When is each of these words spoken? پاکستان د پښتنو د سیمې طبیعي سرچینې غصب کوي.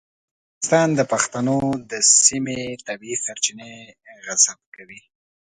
پاکستان 0.55 0.89
د 0.95 1.01
پښتنو 1.11 1.57
د 1.91 1.93
سیمې 2.25 2.59
طبیعي 2.87 3.17
سرچینې 3.25 3.71
غصب 4.25 4.59
کوي. 4.75 4.99